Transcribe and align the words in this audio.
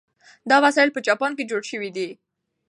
دا 0.49 0.57
وسایل 0.65 0.89
په 0.93 0.99
جاپان 1.07 1.31
کې 1.37 1.47
جوړ 1.51 1.61
شوي 1.71 1.89
دي. 1.97 2.09